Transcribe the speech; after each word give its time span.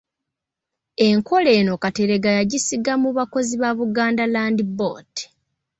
Enkola 1.07 1.49
eno 1.59 1.73
Kateregga 1.83 2.29
yagisiga 2.39 2.93
mu 3.01 3.09
bakozi 3.17 3.53
ba 3.61 3.69
Buganda 3.77 4.23
Land 4.33 4.59
Board. 4.77 5.13